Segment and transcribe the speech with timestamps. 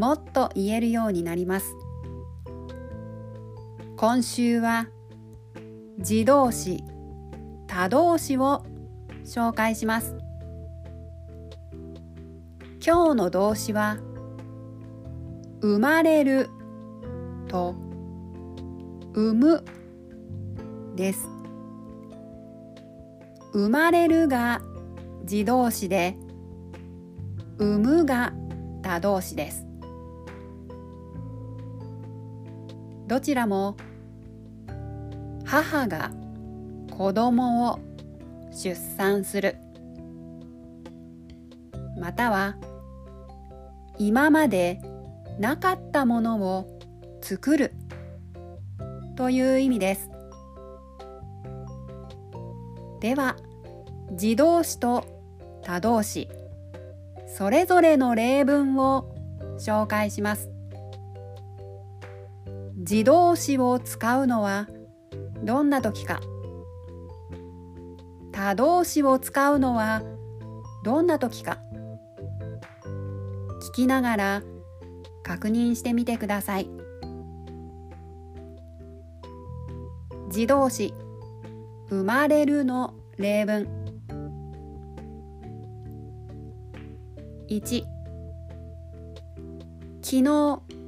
[0.00, 1.76] もっと言えるようになります。
[3.98, 4.88] 今週は
[5.98, 6.82] 自動詞
[7.66, 8.64] 他動詞を
[9.26, 10.16] 紹介します。
[12.82, 13.98] 今日の動詞は
[15.60, 16.48] 生まれる
[17.48, 17.74] と
[19.12, 19.64] 産む
[20.96, 21.28] です。
[23.52, 24.62] 生まれるが
[25.30, 26.16] 自動詞で
[27.58, 28.32] 産むが
[28.80, 29.69] 他動詞です。
[33.10, 33.76] どちらも
[35.44, 36.12] 母が
[36.96, 37.80] 子供を
[38.52, 39.56] 出産する。
[41.98, 42.54] または
[43.98, 44.80] 今まで
[45.40, 46.78] なかったものを
[47.20, 47.72] 作る
[49.16, 50.08] という意味です。
[53.00, 53.34] では
[54.12, 55.04] 自動詞と
[55.64, 56.28] 他動詞
[57.26, 59.12] それぞれの例文を
[59.58, 60.49] 紹介します。
[62.90, 64.66] 自動詞を使うのは
[65.44, 66.20] どんな時か。
[68.32, 70.02] 他動詞を使うのは
[70.82, 71.58] どんな時か。
[73.70, 74.42] 聞きながら
[75.22, 76.68] 確認してみてください。
[80.26, 80.92] 自動詞
[81.90, 83.68] 生まれるの例文。
[87.48, 87.84] 1
[90.02, 90.79] 昨日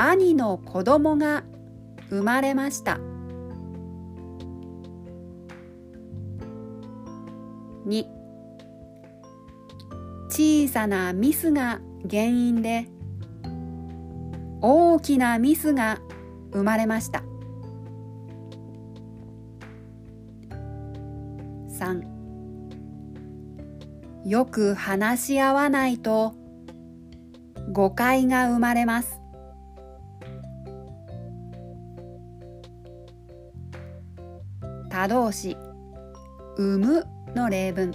[0.00, 1.42] 兄の子供が
[2.08, 3.00] 生まれました。
[7.84, 8.06] 2
[10.28, 12.86] 小さなミスが原因で
[14.60, 15.98] 大きなミスが
[16.52, 17.24] 生まれました。
[21.80, 22.02] 3
[24.24, 26.34] よく話し合わないと
[27.72, 29.20] 誤解が生まれます。
[35.08, 35.56] 動詞
[36.58, 37.94] 産むの例文。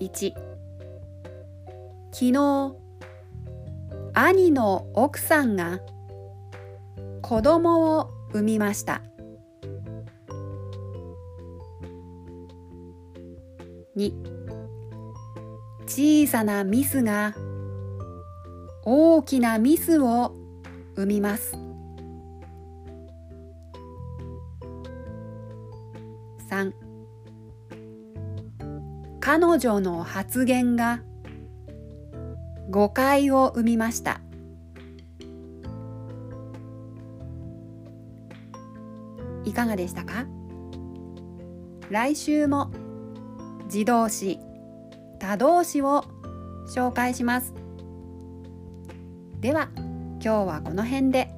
[0.00, 0.32] 1
[2.10, 2.74] 昨日
[4.14, 5.80] 兄の奥さんが
[7.20, 9.02] 子供を産みました。
[13.96, 14.12] 2
[15.86, 17.34] 小さなミスが
[18.84, 20.34] 大きなミスを
[20.94, 21.65] 生みます。
[26.48, 26.72] 3
[29.20, 31.00] 彼女の発言が
[32.70, 34.20] 誤解を生みました。
[39.44, 40.26] いかがでしたか？
[41.90, 42.70] 来週も
[43.66, 44.40] 自動詞
[45.18, 46.04] 他動詞を
[46.68, 47.54] 紹介します。
[49.40, 51.32] では今日はこの辺で。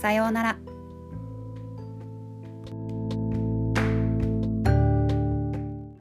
[0.00, 0.67] さようなら。